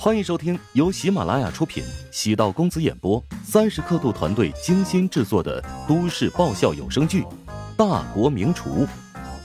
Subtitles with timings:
[0.00, 7.22] 欢迎收听由喜马拉雅出品、喜道公子演播、三十刻度团队精心制作的都市爆笑有声剧
[7.76, 8.86] 《大国名厨》，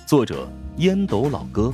[0.05, 0.47] 作者
[0.77, 1.73] 烟斗老哥，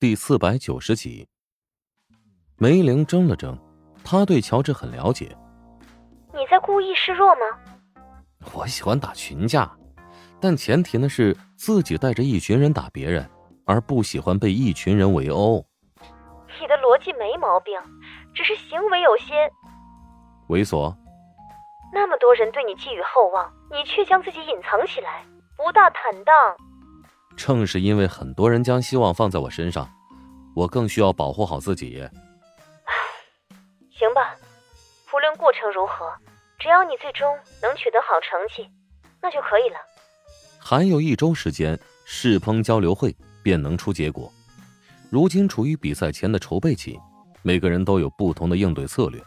[0.00, 1.28] 第四百九十集。
[2.56, 3.58] 梅玲怔了怔，
[4.02, 5.36] 她对乔治很了解。
[6.32, 8.50] 你在故意示弱吗？
[8.54, 9.70] 我喜欢打群架，
[10.40, 13.28] 但前提呢是自己带着一群人打别人。
[13.64, 15.64] 而不喜欢被一群人围殴。
[16.60, 17.78] 你的逻辑没毛病，
[18.34, 19.50] 只是行为有些
[20.48, 20.94] 猥琐。
[21.92, 25.24] 那么多人对你寄予厚望，你却将自己隐藏起来，
[25.56, 26.56] 不大坦荡。
[27.36, 29.88] 正是因为很多人将希望放在我身上，
[30.54, 32.08] 我更需要保护好自己。
[33.90, 34.34] 行吧，
[35.14, 36.12] 无论过程如何，
[36.58, 38.70] 只要你最终能取得好成绩，
[39.20, 39.76] 那就可以了。
[40.60, 43.16] 还有一周时间，试烹交流会。
[43.42, 44.32] 便能出结果。
[45.10, 46.98] 如今处于比赛前的筹备期，
[47.42, 49.22] 每个人都有不同的应对策略，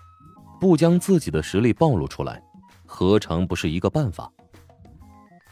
[0.60, 2.42] 不将自己的实力暴露出来，
[2.86, 4.32] 何尝不是一个办法？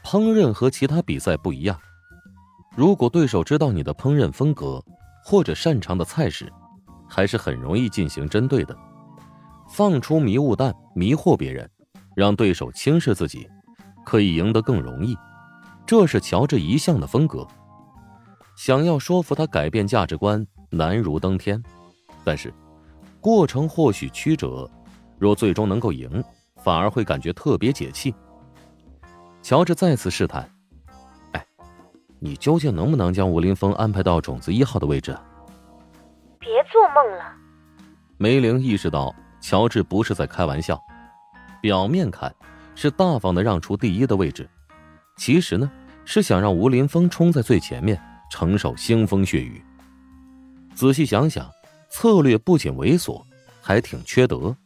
[0.03, 1.79] 烹饪和其他比赛不一样，
[2.75, 4.83] 如果对手知道你的烹饪风格
[5.23, 6.51] 或者擅长的菜式，
[7.07, 8.75] 还是很容易进行针对的，
[9.69, 11.69] 放出迷雾弹迷惑别人，
[12.15, 13.47] 让对手轻视自己，
[14.03, 15.15] 可以赢得更容易。
[15.85, 17.47] 这是乔治一向的风格。
[18.55, 21.61] 想要说服他改变价值观难如登天，
[22.23, 22.53] 但是
[23.19, 24.69] 过程或许曲折，
[25.17, 26.23] 若最终能够赢，
[26.63, 28.13] 反而会感觉特别解气。
[29.41, 30.49] 乔治再次试探
[31.33, 31.45] ：“哎，
[32.19, 35.17] 你究竟能不能将吴林峰安排到种子一号的位置？”
[36.39, 37.33] 别做梦了。
[38.17, 40.79] 梅玲意识到乔治不是在开玩笑，
[41.61, 42.33] 表面看
[42.75, 44.49] 是大方的让出第一的位置，
[45.17, 45.69] 其实呢
[46.05, 48.01] 是想让吴林峰冲在最前面。
[48.33, 49.63] 承受腥风血雨。
[50.73, 51.47] 仔细想想，
[51.87, 53.23] 策略不仅猥琐，
[53.61, 54.57] 还挺缺德。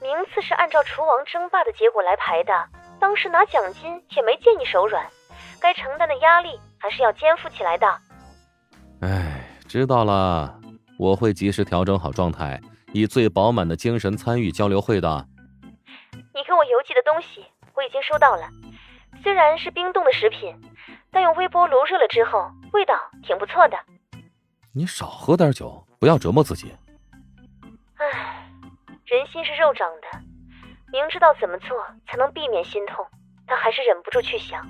[0.00, 2.52] 名次是按照厨王争霸的结果来排的，
[2.98, 5.06] 当时拿奖金也没见你手软，
[5.60, 7.86] 该承担的压力还是要肩负起来的。
[9.02, 10.60] 哎，知道了，
[10.98, 12.60] 我会及时调整好状态，
[12.92, 15.24] 以最饱满的精神参与交流会的。
[16.34, 17.44] 你给我邮寄的东西
[17.76, 18.48] 我已经收到了，
[19.22, 20.52] 虽然是冰冻的食品。
[21.10, 23.76] 但用微波炉热了之后，味道挺不错的。
[24.72, 26.72] 你少喝点酒，不要折磨自己。
[27.96, 28.48] 唉，
[29.04, 30.18] 人心是肉长的，
[30.92, 31.76] 明知道怎么做
[32.06, 33.04] 才能避免心痛，
[33.46, 34.64] 但还是忍不住去想。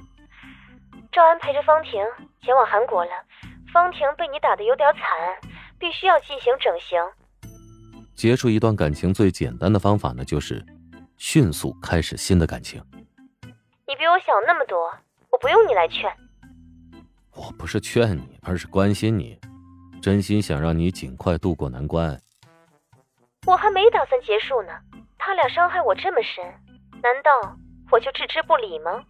[1.12, 2.02] 赵安陪着方婷
[2.42, 3.10] 前往韩国了，
[3.72, 5.02] 方婷被你打的有点惨，
[5.78, 6.98] 必须要进行整形。
[8.14, 10.64] 结束一段感情最简单的方法呢，就是
[11.18, 12.82] 迅速开始新的感情。
[13.86, 14.90] 你比我小那么多，
[15.30, 16.10] 我不用你来劝。
[17.34, 19.38] 我不是劝你，而是关心你，
[20.02, 22.20] 真心想让你尽快渡过难关。
[23.46, 24.72] 我还没打算结束呢，
[25.16, 26.44] 他俩伤害我这么深，
[27.02, 27.56] 难道
[27.90, 29.04] 我就置之不理吗？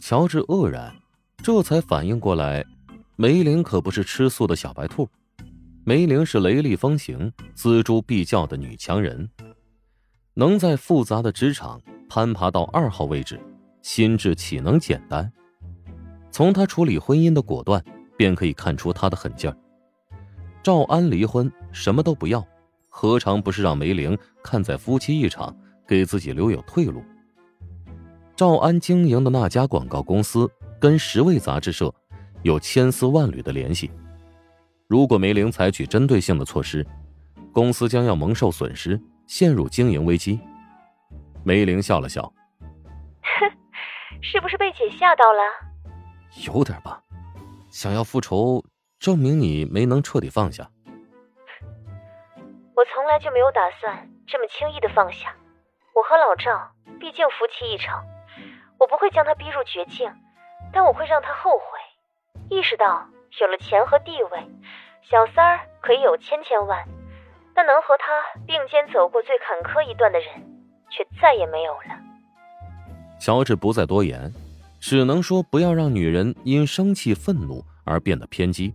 [0.00, 0.94] 乔治愕然，
[1.42, 2.64] 这才反应过来，
[3.16, 5.08] 梅林可不是吃素的小白兔，
[5.84, 9.28] 梅林是雷厉风行、锱铢必较的女强人，
[10.34, 13.40] 能在复杂的职场攀爬到二号位置，
[13.82, 15.30] 心智岂能简单？
[16.36, 17.82] 从他处理婚姻的果断，
[18.14, 19.56] 便可以看出他的狠劲儿。
[20.62, 22.46] 赵安离婚，什么都不要，
[22.90, 24.14] 何尝不是让梅玲
[24.44, 25.56] 看在夫妻一场，
[25.88, 27.02] 给自己留有退路？
[28.36, 30.46] 赵安经营的那家广告公司
[30.78, 31.90] 跟十位杂志社
[32.42, 33.90] 有千丝万缕的联系，
[34.88, 36.86] 如果梅玲采取针对性的措施，
[37.50, 40.38] 公司将要蒙受损失，陷入经营危机。
[41.44, 42.30] 梅玲笑了笑，
[42.60, 43.50] 哼，
[44.20, 45.40] 是不是被姐吓到了？
[46.46, 47.02] 有点吧，
[47.70, 48.62] 想要复仇，
[48.98, 50.70] 证明你没能彻底放下。
[52.74, 55.34] 我从来就没有打算这么轻易的放下。
[55.94, 56.70] 我和老赵
[57.00, 58.04] 毕竟夫妻一场，
[58.78, 60.12] 我不会将他逼入绝境，
[60.72, 61.64] 但我会让他后悔，
[62.50, 63.08] 意识到
[63.40, 64.46] 有了钱和地位，
[65.02, 66.86] 小三儿可以有千千万，
[67.54, 68.04] 但能和他
[68.46, 70.28] 并肩走过最坎坷一段的人，
[70.90, 71.98] 却再也没有了。
[73.18, 74.30] 乔治不再多言。
[74.88, 78.72] 只能说不要让女人因生气、愤怒而变得偏激，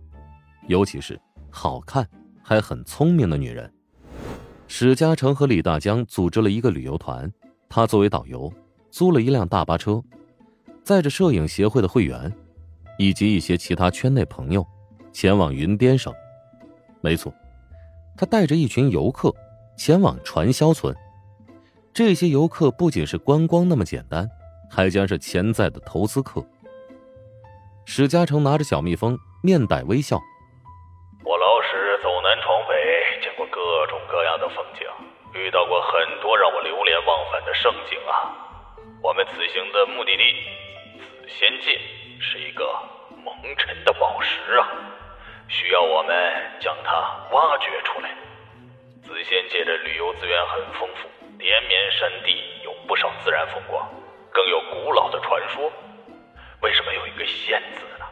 [0.68, 1.18] 尤其是
[1.48, 2.06] 好看
[2.42, 3.72] 还很聪明的女人。
[4.68, 7.32] 史嘉诚和李大江组织了一个旅游团，
[7.66, 8.52] 他作为导游，
[8.90, 10.02] 租了一辆大巴车，
[10.84, 12.30] 载着摄影协会的会员，
[12.98, 14.62] 以及一些其他圈内朋友，
[15.14, 16.12] 前往云边省。
[17.00, 17.32] 没错，
[18.18, 19.34] 他带着一群游客
[19.78, 20.94] 前往传销村。
[21.94, 24.28] 这些游客不仅是观光那么简单。
[24.74, 26.42] 还将是潜在的投资客。
[27.84, 30.16] 史嘉诚拿着小蜜蜂面带微笑，
[31.24, 34.86] 我老史走南闯北，见过各种各样的风景，
[35.34, 35.92] 遇到过很
[36.22, 38.32] 多让我流连忘返的胜景啊。
[39.02, 40.22] 我们此行的目的地
[40.96, 41.78] 紫仙界
[42.18, 42.64] 是一个
[43.22, 44.70] 蒙尘的宝石啊，
[45.48, 46.14] 需要我们
[46.60, 46.94] 将它
[47.32, 48.14] 挖掘出来。
[49.02, 51.08] 紫仙界的旅游资源很丰富，
[51.38, 53.86] 连绵山地有不少自然风光。
[54.32, 55.70] 更有古老的传说。
[56.62, 58.06] 为什么有一个仙字呢？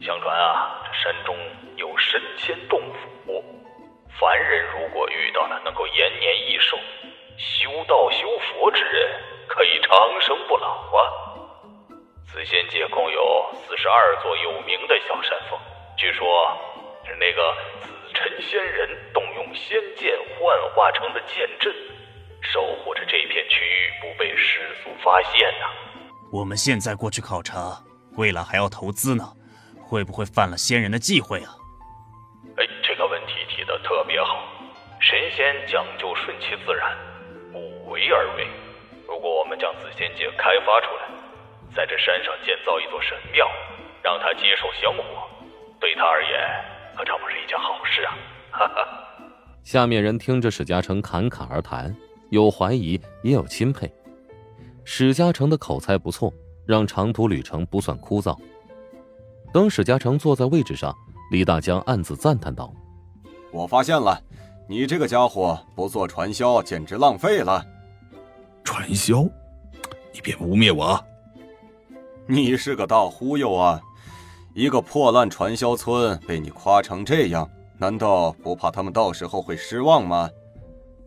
[0.00, 1.36] 相传啊，这山中
[1.76, 3.44] 有神仙洞府，
[4.18, 6.76] 凡人如果遇到了能够延年益寿、
[7.36, 9.08] 修道修佛之人，
[9.46, 11.12] 可以长生不老啊。
[12.26, 15.58] 紫仙界共有四十二座有名的小山峰，
[15.96, 16.58] 据说
[17.06, 21.72] 是那个紫尘仙人动用仙剑幻化成的剑阵，
[25.02, 25.66] 发现呐。
[26.32, 27.78] 我们现在过去考察，
[28.16, 29.32] 未来还要投资呢，
[29.80, 31.54] 会不会犯了仙人的忌讳啊？
[32.56, 34.48] 哎，这个问题提的特别好。
[35.00, 36.96] 神仙讲究顺其自然，
[37.52, 38.46] 不为而为。
[39.06, 41.08] 如果我们将紫仙界开发出来，
[41.76, 43.48] 在这山上建造一座神庙，
[44.02, 45.02] 让他接受香火，
[45.78, 46.32] 对他而言，
[46.96, 48.16] 可这不是一件好事啊！
[48.50, 48.88] 哈哈。
[49.62, 51.94] 下面人听着史嘉诚侃侃而谈，
[52.30, 53.92] 有怀疑，也有钦佩。
[54.84, 56.32] 史嘉诚的口才不错，
[56.66, 58.36] 让长途旅程不算枯燥。
[59.52, 60.94] 等史嘉诚坐在位置上，
[61.30, 62.72] 李大江暗自赞叹道
[63.50, 64.20] ：“我发现了，
[64.68, 67.64] 你这个家伙不做传销，简直浪费了。
[68.62, 69.22] 传销？
[70.12, 71.02] 你别污蔑我！
[72.26, 73.80] 你是个大忽悠啊！
[74.54, 77.48] 一个破烂传销村被你夸成这样，
[77.78, 80.28] 难道不怕他们到时候会失望吗？”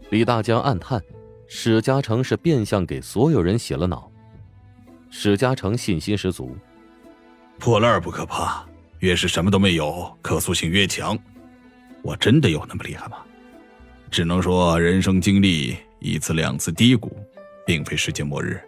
[0.10, 1.02] 李大江暗叹。
[1.48, 4.12] 史嘉诚是变相给所有人洗了脑。
[5.10, 6.56] 史嘉诚信心十足，
[7.58, 8.66] 破烂不可怕，
[9.00, 11.18] 越是什么都没有，可塑性越强。
[12.02, 13.18] 我真的有那么厉害吗？
[14.12, 17.16] 只能说人生经历一次两次低谷，
[17.66, 18.62] 并非世界末日。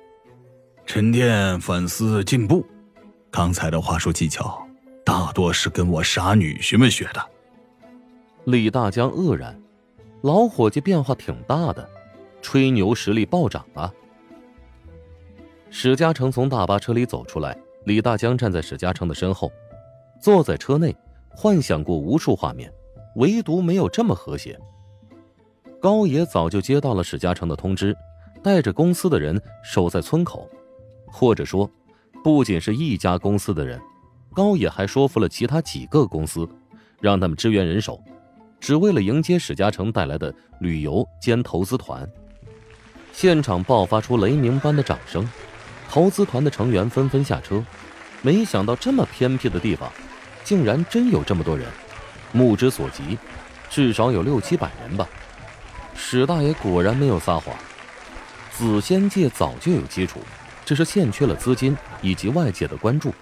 [0.86, 2.66] 沉淀、反思、进步。
[3.30, 4.66] 刚才的话术技巧，
[5.06, 7.30] 大多是跟我傻女婿们学的。
[8.46, 9.62] 李大江愕然，
[10.24, 11.88] 老伙计变化挺大的。
[12.41, 13.94] 吹牛实力暴涨啊！
[15.69, 19.51] 史嘉诚从大巴车里走出来，李大江站在史嘉诚的身后，
[20.21, 20.95] 坐在车内，
[21.30, 22.74] 幻想过无数画面，
[23.15, 24.59] 唯独没有这么和谐。
[25.80, 27.95] 高野早就接到了史嘉诚的通知，
[28.41, 30.50] 带着公司的人守在村口，
[31.06, 31.69] 或者说，
[32.24, 33.80] 不仅是一家公司的人，
[34.33, 36.47] 高野还说服了其他几个公司，
[37.00, 38.01] 让他们支援人手，
[38.59, 42.09] 只为了迎接史嘉诚带来的旅游兼投资团。
[43.21, 45.30] 现场爆发出雷鸣般的掌声，
[45.89, 47.62] 投资团的成员纷纷下车。
[48.21, 49.92] 没想到这么偏僻的地方，
[50.42, 51.68] 竟然真有这么多人。
[52.31, 53.18] 目之所及，
[53.69, 55.06] 至少有六七百人吧。
[55.94, 57.54] 史大爷果然没有撒谎，
[58.54, 60.22] 紫仙界早就有基础，
[60.63, 63.13] 只是欠缺了资金以及外界的关注。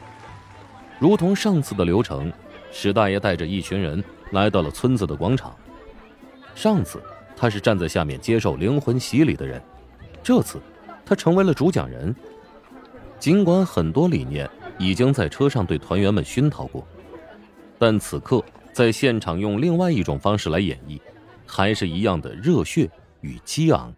[0.99, 2.31] 如同上次的流程，
[2.71, 5.55] 史大爷带着一群人来到了村子的广场。
[6.53, 7.01] 上次
[7.35, 9.59] 他是站在下面接受灵魂洗礼的人。
[10.27, 10.59] 这次，
[11.05, 12.13] 他成为了主讲人。
[13.17, 16.85] 尽管很多理念已经在车上对团员们熏陶过，
[17.79, 18.43] 但此刻
[18.73, 20.99] 在现场用另外一种方式来演绎，
[21.45, 22.91] 还是一样的热血
[23.21, 23.93] 与激昂。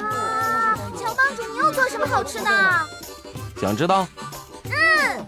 [0.00, 0.74] 哇！
[0.96, 2.50] 乔帮主，你又做什么好吃的？
[3.60, 4.08] 想知道？
[4.64, 5.26] 嗯。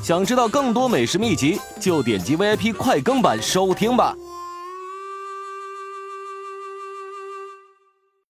[0.00, 4.14] 想知道更多美食秘籍，就点击 VIP 快更版收听吧。